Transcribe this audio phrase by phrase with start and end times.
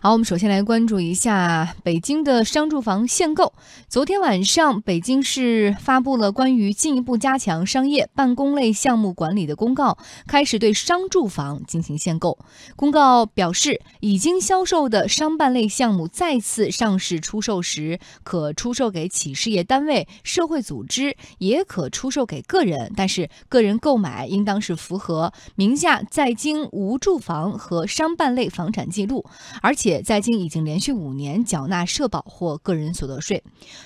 [0.00, 3.52] 好，我们首先来关注一下北京的商住房限购。
[3.88, 9.98] 昨天晚上，北京市发布了关于进一步加强商业办公类项目管理的公告，
[10.28, 12.38] 开始对商住房进行限购。
[12.76, 29.26] 公告表示，已经销售的商办类项目再次上市出售时，可出售给企事业单位、社会组织，也可出售给个人，但是个人购买应当是符合名下在京无住房和商办类房产记录，
[29.60, 29.87] 而且。
[29.88, 33.42] 且在京已经连续五年缴纳社保或个人所得税。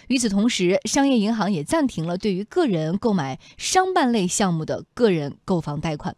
[0.08, 6.16] 与此同时，商业银行也暂停了对于个人购买商办类项目的个人购房贷款。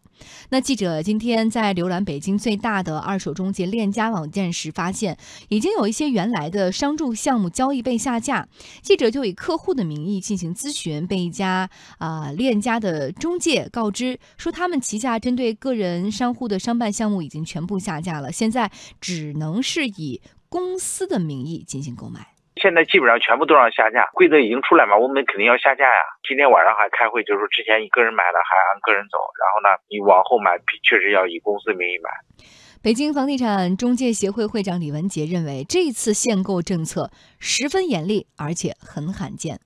[0.49, 5.15] 那记者今天在浏览北京最大的二手中介链家网站时，发现
[5.49, 8.47] 已经有一些原来的商住项目交易被下架。
[8.81, 19.74] 记者就以客户的名义进行咨询，被一家啊链家的中介告知说，他们旗下针对个人商户的商办项目已经全部下架了，现在只能是。
[19.75, 22.25] 是以公司的名义进行购买，
[22.55, 25.99] 现在基本上全部都让下架，规则已经出来嘛，我们肯定要下架呀。
[26.25, 30.55] 今天晚上还开会，就是说之前一个人买了还按个人走，然后呢，你往后买
[30.87, 32.09] 确实要以公司名义买。
[32.81, 39.59] 北京房地产中介协会会长李文杰认为，这次限购政策十分严厉，而且很罕见。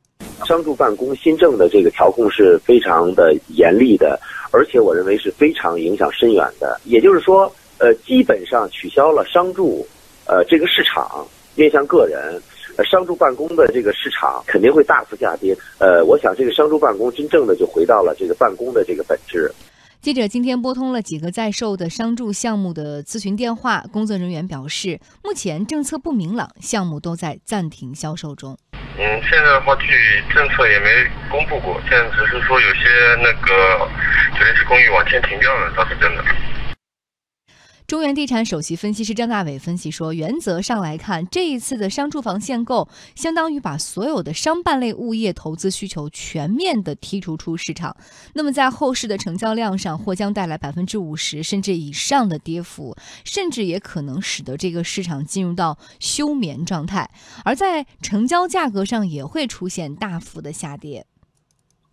[0.43, 4.19] 商住办公新政的这个调控是非常的严厉的，
[4.51, 6.81] 而且我认为是非常影响深远的。
[6.85, 9.85] 也就是说，呃，基本上取消了商住。
[10.29, 12.39] 呃，这个市场面向个人，
[12.77, 15.57] 呃，商住办公的这个市场肯定会大幅下跌。
[15.79, 19.51] 呃，我想这个商住办公真正的就回到了这个办公的这个本质。
[20.01, 28.55] 记者今天拨通了几个在售的商住项目的咨询电话，工作人员表示，目前政策不明朗，项目都在暂停销售中。
[28.71, 30.87] 嗯，现在的话，具体政策也没
[31.31, 32.85] 公布过，现在只是说有些
[33.17, 33.89] 那个
[34.37, 36.23] 酒店式公寓往前停掉了，倒是真的。
[37.89, 47.97] 中原地产首席分析师张大伟分析说，原则上来看，这一次的商住房限购，相当于把所有的商办类物业投资需求全面的剔除出市场。
[48.35, 57.09] 那么在后市的成交量上，或将带来百分之五十甚至以上的跌幅，甚至也可能使得这个市场进入到休眠状态。
[57.43, 61.07] 而在成交价格上，也会出现大幅的下跌。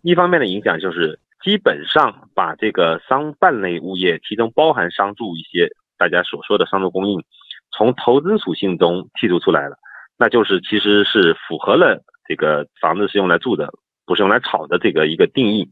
[0.02, 5.70] 一方面的影响就是，基本上把这个商办类物业，其中包含商住一些。
[5.98, 7.22] 大家所说的商住供应，
[7.70, 9.76] 从投资属性中剔除出来了，
[10.18, 13.72] 那就是其实是符合了这个房子是用来住的，
[14.04, 15.70] 不是用来炒的这个一个定义。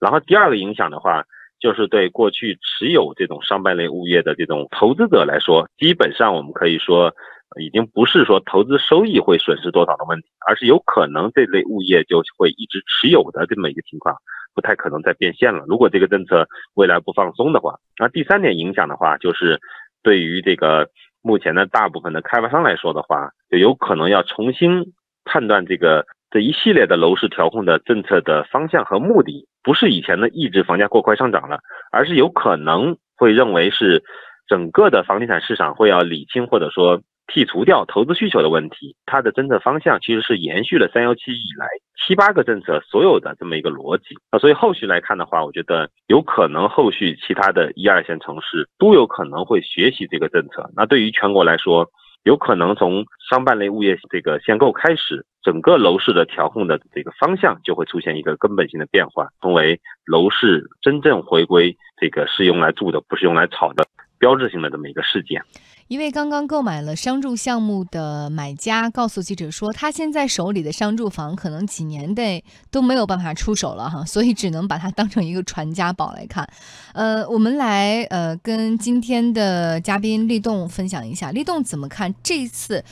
[0.00, 1.24] 然后第二个影响的话，
[1.60, 7.14] 就是对过去持有这种商办类物业的这种投资者来说，基本上我们可以说，
[7.60, 14.16] 已经不是说投资收益会损失多少的问题，而是有可能这类物业就会一直持有的这么一个情况。
[14.54, 15.64] 不太可能再变现了。
[15.66, 19.60] 如果这个政策未来不放松的话，那第三点影响的话，就是
[20.02, 20.88] 对于这个
[21.22, 24.92] 目前的大部分的开发商来说的话，就有可能要重新
[25.24, 31.58] 判断这个这一系列的楼市调控的政策的方向和目的，不是以前的抑制房价过快上涨了，
[31.90, 34.02] 而是有可能会认为是
[34.46, 37.00] 整个的房地产市场会要理清或者说。
[37.26, 41.66] 剔除掉投资需求的问题，它的政策方向其实是延续了三幺七以来
[41.96, 50.70] 七八个政策所有的这么一个逻辑啊，所以后续来看的话，我觉得有可能后续其他的一二线城市都有可能会学习这个政策。
[50.76, 51.88] 那对于全国来说，
[52.24, 63.84] 有可能从商办类物业这个限购开始，整个楼市的调控的这个方向就会出现一个根本性的变化，成为楼市真正回归这个是用来住的，不是用来炒的
[64.22, 65.42] 标志性的这么一个事件。
[65.88, 76.48] 一位刚刚购买了商住项目的买家告诉记者说，他现在手里的商住房可能几年内都没有办法出手了哈， 所以只能把它当成一个传家宝来看。
[76.94, 82.84] 呃，我们来呃跟今天的嘉宾立栋分享一下，立栋怎么看这次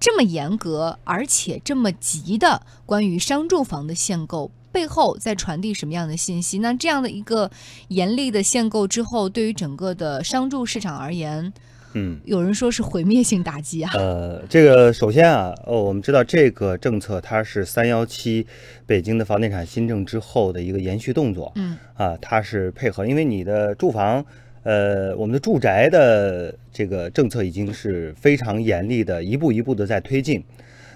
[0.00, 6.60] 这么严格而且这么急的关于商住房的限购背后在传递什么样的信息？
[6.60, 7.50] 那这样的一个
[7.88, 11.52] 严厉的限购之后，对于整个的商住市场而言？
[11.94, 13.90] 嗯，有人说是毁灭性打击啊。
[13.94, 18.46] 呃，这个首先啊，哦，我们知道这个政策它是三幺七
[18.86, 21.50] 北京的房地产新政之后的一个延续动作。
[21.56, 24.24] 嗯，啊，它是配合，因为你的住房，
[24.62, 30.44] 呃，我们的住宅的这个政策已经是非常严厉的，一步一步的在推进。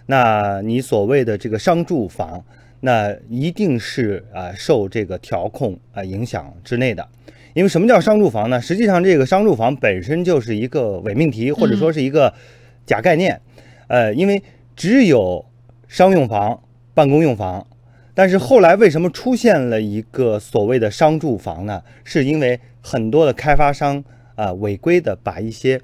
[0.06, 2.44] 那你所谓的这个商住房，
[2.84, 7.08] 那一定是啊受这个调控啊影响之内的。
[7.54, 8.60] 因为什么叫商住房呢？
[8.60, 12.32] 实际上，这个商住房本身就是一个伪命题，或者说是一个
[12.86, 13.38] 假概念。
[13.88, 14.42] 呃，因为
[14.74, 15.44] 只有
[15.86, 16.62] 商用房、
[16.94, 17.66] 办公用房，
[18.14, 21.82] 但是后来为什么出现了一个所谓的商住房呢？
[22.04, 24.02] 是因为很多的开发商
[24.34, 25.78] 啊违规的把一些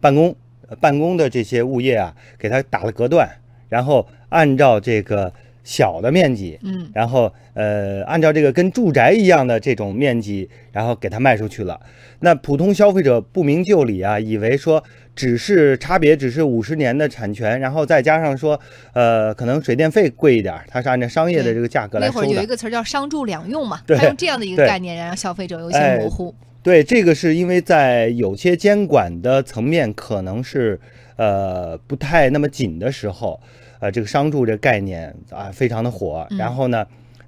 [0.00, 0.34] 办公
[0.80, 3.28] 办公的这些物业啊，给它打了隔断，
[3.68, 5.32] 然后按照这个
[5.64, 11.80] 小的面积，嗯然后呃，按照这个跟住宅一样的这种面积，然后给它卖出去了。
[12.20, 14.82] 那普通消费者不明就里啊，以为说
[15.16, 18.58] 只是差别只是五十年的产权，然后再加上说
[18.92, 22.20] 呃，可能水电费贵一点儿，它是按照商业的这个价格来收的。
[22.20, 26.34] 那会儿有一个词叫商住两用嘛，用这样的一个概念，让消费者有些哎模糊。
[26.62, 30.80] 对，这个是因为在有些监管的层面可能是
[31.16, 33.38] 呃不太那么紧的时候，
[33.84, 36.86] 呃，这个商住这概念啊非常的火，嗯然后呢，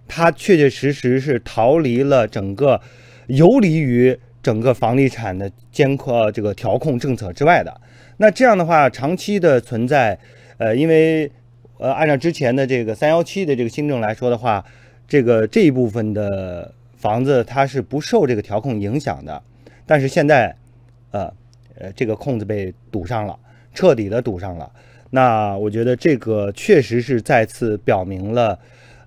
[0.09, 2.81] 它确确实实是逃离了整个
[3.27, 7.79] 游离于整个房地产的监控呃这个调控政策之外的。
[8.17, 10.19] 那这样的话，长期的存在，
[10.57, 11.31] 呃，因为
[11.77, 14.65] 呃按照之前的这个三幺七的这个新政来说的话，
[15.07, 19.43] 这个这一部分的房子它是不受这个调控影响的，
[19.85, 20.57] 但是现在，
[21.11, 21.31] 呃
[21.79, 23.39] 呃，这个空子被堵上了，
[23.75, 24.73] 彻底的堵上了。
[25.11, 28.59] 那我觉得这个确实是再次表明了，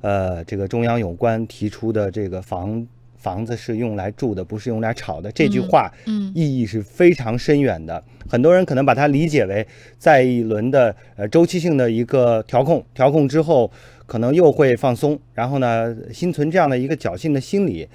[0.01, 2.87] 呃，这个中央有关提出的这个房
[3.17, 8.01] 房子是用来住的，不是用来炒的这句嗯话，嗯意义是非常深远的。
[8.29, 9.65] 很多人可能把它理解为
[9.97, 13.69] 在一轮的呃周期性的一个调控，调控之后
[14.05, 17.87] 可能又会放松，然后呢心存这样的一个侥幸的心理。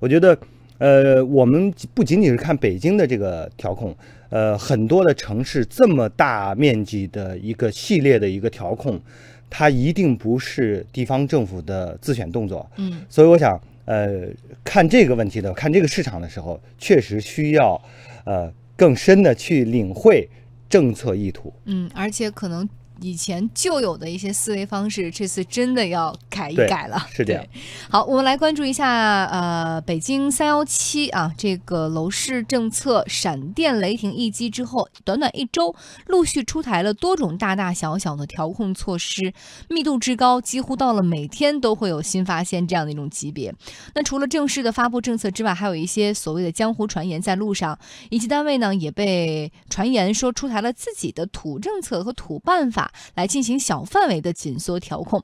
[0.00, 0.36] 我觉得，
[0.82, 3.94] 呃，我们不仅仅是看北京的这个调控，
[4.30, 9.00] 呃，很多的城市这么大面积的一个系列的一个调控，
[9.48, 12.68] 它一定不是地方政府的自选动作。
[12.78, 14.26] 嗯所以我想，呃，
[14.64, 17.80] 看这个问题的，看这个市场的时候，确实需要，
[18.24, 20.28] 呃，更深的去领会
[20.68, 21.52] 政策意图。
[21.66, 22.68] 嗯，而且可能
[23.02, 27.06] 以前旧有的一些思维方式，这次真的要改一改了。
[27.10, 27.44] 是这样。
[27.90, 35.74] 好，我们来关注一下，呃，北京三幺七啊，这个楼市政策闪电雷霆一击之后，短短一周，
[36.06, 39.32] 陆续出台了多种大大小小的调控措施，
[39.68, 43.52] 密度之高，几乎到了每天都会有新发现这样的一种级别。
[43.94, 47.76] 那除了正式的发布政策之外，还有一些所谓的江湖传言在路上，
[48.10, 55.22] 以及单位呢也被传言说出台了自己的土政策和土办法来进行小范围的紧缩调控。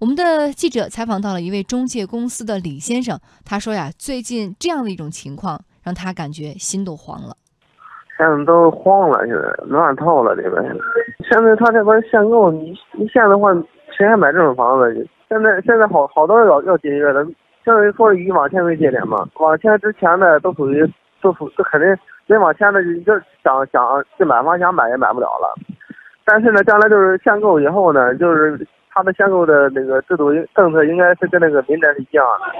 [0.00, 7.36] 我们的记者采访到了一位中介公司的李先生，他说呀，最近这样的一种情况让他感觉心都慌了。
[8.16, 10.62] 现在都慌了，现在乱套了这边。
[11.28, 13.52] 现在他这边限购，你你限的话，
[13.96, 15.08] 谁还买这种房子？
[15.28, 17.24] 现在现在好好多人要要解约的，
[17.64, 20.88] 相当于说以往签为节点嘛，往签之前的都属于
[21.20, 21.88] 都属这肯定
[22.26, 23.12] 人往签的你就
[23.42, 23.82] 想想
[24.16, 25.52] 去买房想买也买不了了。
[26.24, 32.54] 但是呢，将来就是限购以后呢，就是他们限购的那个制度政策应该是跟那个民宅是一样的。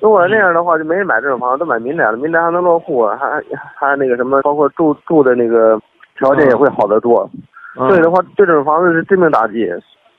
[0.00, 3.42] 如果那样的话，就没人买这种房子，都买民宅了，民宅还能落户，还
[3.76, 5.80] 还那个什么，包括住住的那个
[6.18, 7.28] 条件也会好得多。
[7.74, 9.70] 所以的话，对这种房子是致命打击。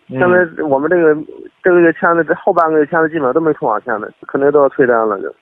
[0.10, 1.16] 现在我们这个
[1.64, 5.34] 这个月签的，这后半个月签的基本上都没出网签的，可能都要退单了就。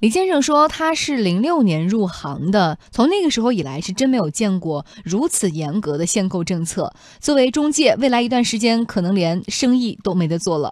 [0.00, 6.92] 李先生说，他是零六年入行的，从那个时候以来是真没有见过如此严格的限购政策。
[7.20, 10.70] 作为中介，未来一段时间可能连生意都没得做了。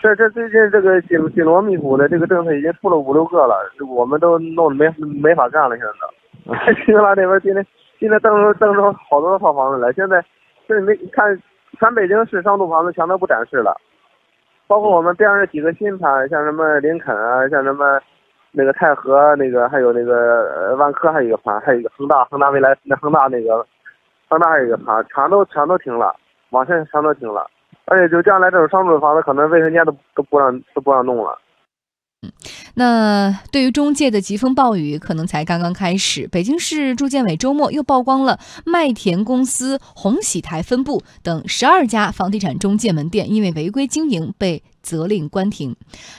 [0.00, 3.56] 这这最近这个紧紧锣密鼓的这个政策已经出了五六个了，
[3.88, 4.88] 我们都弄得没
[5.20, 5.76] 没法干 了。
[5.76, 7.66] 现在，新西兰那边今天
[7.98, 8.80] 今天登出登出
[9.10, 10.24] 好多套房子来，现在
[10.68, 11.26] 这没看
[11.80, 13.76] 全北京市商住房子全都不展示了，
[14.68, 17.98] 包括我们边上几个新盘，像什么林肯啊，像什么
[18.52, 23.66] 那个泰和那个，还有那个呃万科还有一个盘，还有一个恒大恒大未来那恒大那个
[24.28, 26.14] 恒大还有一个盘，全都全都停了，
[26.50, 27.46] 网线全都停了。
[27.86, 31.38] 而且就将来这种商住的房子，可能卫生间都都不让都不让弄了。
[32.78, 36.28] 那对于中介的疾风暴雨，可能才刚刚开始。
[36.28, 45.74] 北京市住建委周末又曝光了麦田公司红喜台分部等十二家房地产中介门店因为违规经营被责令关停。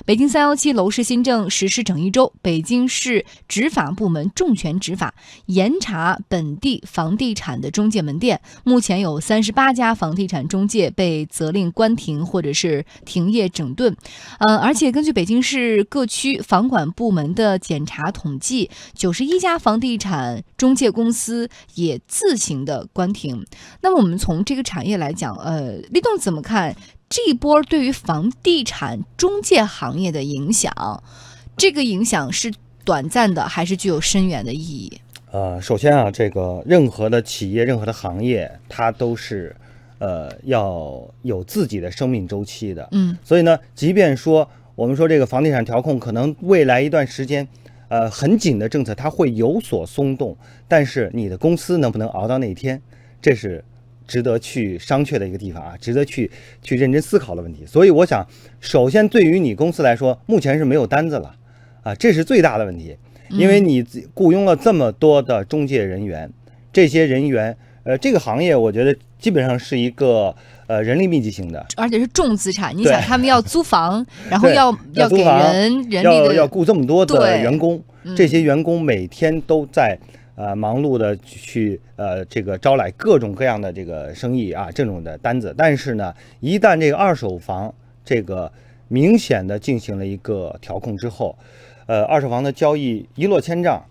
[0.05, 5.13] 北京三幺七楼市新政实施整一周，北京市执法部门重拳执法，
[5.45, 8.39] 严查本地房地产的中介门店。
[8.63, 13.95] 目前有三十八家房地产中介被责令关停或者是停业整顿。
[14.39, 23.45] 嗯、而且根据北京市各区房管部门的检查统计，九十一家房地产中介公司也自行的关停。
[23.81, 26.75] 那么我们从这个产业来讲，呃，立栋怎么看
[27.09, 31.03] 这一波对于房地产中介行业的影响？
[31.57, 32.53] 这个影响是
[32.85, 35.01] 短暂的，还是具有深远的意义？
[35.31, 39.55] 呃，首先啊，这个任何的企业、任何的行业，它都是
[39.97, 42.87] 呃要有自己的生命周期的。
[42.91, 47.47] 嗯所以呢，即便说我们说这个房地产调控可能未来一段时间，
[47.87, 50.37] 呃很紧的政策它会有所松动，
[50.67, 52.79] 但是你的公司能不能熬到那一天，
[53.19, 53.63] 这是
[54.09, 56.29] 值得去商榷的一个地方啊，值得去
[56.63, 57.63] 去认真思考的问题。
[57.67, 58.25] 所以我想，
[58.59, 61.35] 首先对于你公司来说，目前是没有单子了
[61.83, 62.97] 啊，这是最大的问题，
[63.29, 63.85] 因为你
[64.15, 66.27] 雇佣了这么多的中介人员，
[66.73, 70.35] 这些人员，呃，这个行业我觉得基本上是一个
[70.65, 71.63] 呃人力密集型的。
[71.77, 72.75] 而且是重资产。
[72.75, 79.95] 你想，他们要租房， 然后要要给人人力的要要雇这么多的员工，嗯这些员工每天都在
[80.39, 87.73] 呃忙碌的去呃这个招来各种各样的这个生意啊这种的单子，但是呢，一旦这个二手房
[88.05, 88.49] 这个
[88.87, 91.37] 明显的进行了一个调控之后，
[91.87, 93.83] 呃，二手房的交易一落千丈，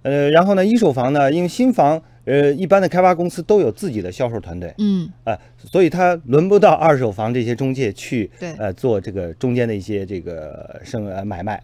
[0.00, 11.62] 呃，然后呢，一手房呢，因为新房呃一般的开发公司都有自己的销售团队，嗯呃，所以他轮不到二手房这些中介去对呃做这个中间的一些这个生呃买卖。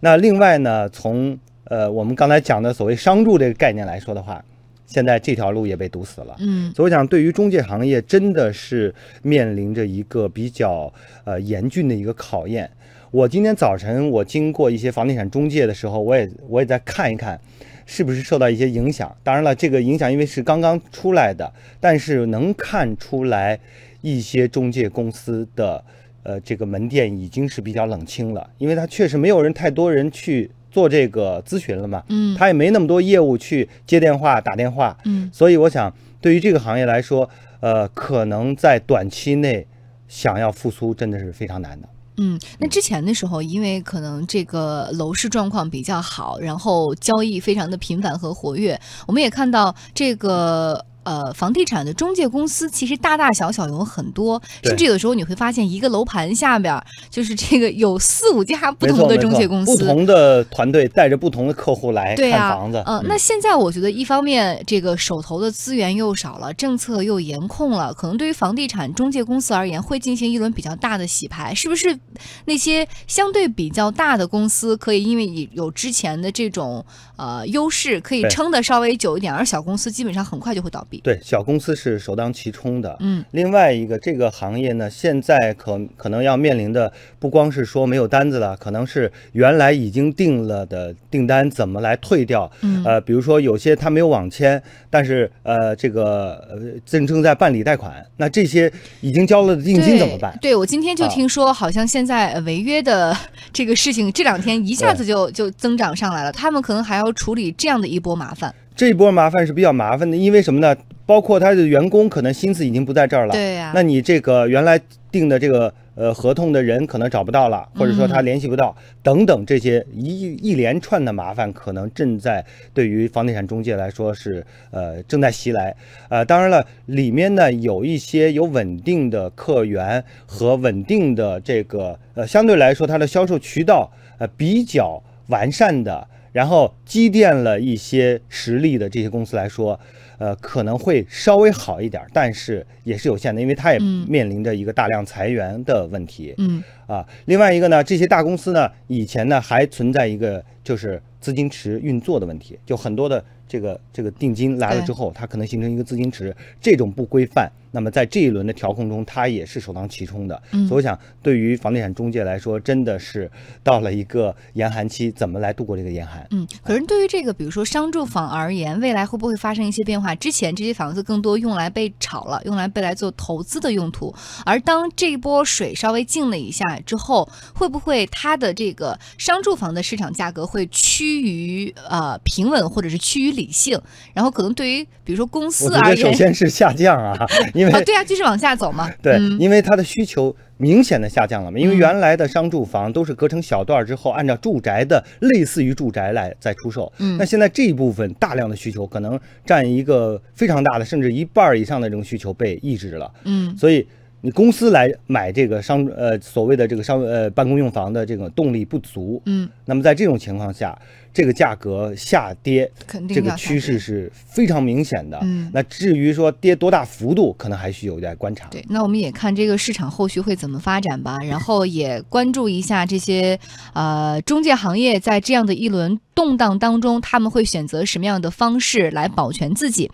[0.00, 1.38] 那另外呢，从
[1.68, 4.44] 呃我们刚才讲的所谓商住这个概念来说的话，
[4.86, 6.36] 现在这条路也被堵死了。
[6.38, 10.92] 嗯所以我想，对于中介行业真的是面临着一个比较
[11.24, 12.70] 呃严峻的一个考验。
[13.10, 17.40] 我今天早晨我经过一些房地产中介的时候，我也我也在看一看，
[17.86, 19.14] 是不是受到一些影响。
[19.22, 23.58] 当然了，这个影响因为是刚刚出来的，但是能看出来
[24.02, 25.82] 一些中介公司的
[26.22, 37.28] 呃这个门店已经是比较冷清了，因为它确实没有人太多人去做这个咨询了嘛，嗯他也没那么多业务去接电话打电话，嗯所以我想，对于这个行业来说，
[37.60, 39.66] 呃，可能在短期内
[40.06, 41.88] 想要复苏真的是非常难的。
[42.18, 50.84] 嗯，那之前的时候，因为可能这个楼市状况比较好，然后交易非常的频繁和活跃，我们也看到这个。
[51.08, 62.82] 呃，房地产的中介公司其实大大小小有很多，甚至有的时候你会发现一个楼盘下边儿就是这个有四五家不同的中介公司，不同的团队带着不同的客户来看房子。
[62.84, 71.54] 嗯、那现在我觉得一方面这个手头的资源又少了，政策又严控了，可能对于房地产中介公司而言，会进行一轮比较大的洗牌。
[71.54, 71.98] 是不是
[72.44, 76.84] 那些相对比较大的公司可以因为有之前的这种
[77.16, 80.97] 呃优势，可以撑的稍微久一点，而小公司基本上很快就会倒闭。
[81.02, 82.96] 对，小公司是首当其冲的。
[83.00, 92.50] 嗯另外一个，这个行业呢，现在可可能要面临的不光是说没有单子了，可能是原来已经定了的订单怎么来退掉。
[92.62, 100.36] 嗯呃，比如说有些他没有网签，但是呃，这个呃正正在办理贷款，那这些已经交了的定金怎么办？
[100.40, 103.16] 对，我今天就啊听说，好像现在呃违约的
[103.52, 108.54] 这个事情，这两天一下子就就增长上来了，他们可能还要处理这样的一波麻烦。
[108.78, 110.76] 这一波麻烦是比较麻烦的，因为什么呢？
[111.04, 113.32] 包括他的员工可能心思已经不在这儿了。
[113.32, 114.80] 对呀、那你这个原来
[115.10, 125.74] 定的这个呃合同的人可能找不到了，或者说他联系不到，等等这些一一连串的麻烦，可能正在对于房地产中介来说是呃正在袭来。
[126.08, 136.06] 呃，当然了，里面呢有一些有稳定的客源和稳定的这个呃相对来说它的销售渠道呃比较完善的。
[136.32, 139.78] 然后积淀了一些实力的这些公司来说，
[140.18, 146.34] 呃，可能会稍微好一点，但是也是有限的，因为它也嗯面临着一个大量裁员的问题。
[146.38, 160.40] 嗯啊，另外一个呢，这些大公司呢，以前呢还存在一个就是资金池运作的问题，就很多的这个这个定金来了之后，它可能形成一个资金池，这种不规范，那么在这一轮的调控中，它也是首当其冲的。
[160.52, 163.30] 嗯所以我想，对于房地产中介来说，真的是
[163.62, 166.26] 到了一个严寒期，怎么来度过这个严寒？
[166.30, 170.14] 嗯，可是对于这个，比如说商住房而言，未来会不会发生一些变化？
[170.14, 183.80] 之前这些房子更多用来被炒了，用来被来做投资的用途，而当这一波水稍微静了一下之后，会不会它的这个商住房的市场价格会趋于呃平稳，或者是趋于理性？
[184.12, 187.26] 然后可能对于比如说公司而觉得首，先是下降啊，
[187.58, 188.90] 因为啊，对啊，继续往下走嘛。
[189.02, 196.90] 对，嗯因为它的需求明显的下降了嘛，因为嗯原来的商住房都是隔成小段儿之后，按照住宅的类似于住宅来再出售。
[196.98, 203.86] 嗯那现在这一部分大量的需求可能占一个非常大的，甚至一半儿以上的这种需求被抑制了，嗯所以。
[204.20, 210.76] 你公司来买这个商呃所谓的这个商呃办公用房的这个动力不足，嗯，那么在这种情况下，
[211.14, 215.18] 这个价格下跌，肯定这个趋势是非常明显的。
[215.22, 218.48] 嗯那至于说跌多大幅度，可能还需有待观察。
[218.48, 223.38] 对，那我们也看这个市场后续会怎么发展吧，然后也关注一下这些
[223.72, 229.90] 呃中介行业在这样的一轮动荡当中，他们会选择什么样的方式来保全自己。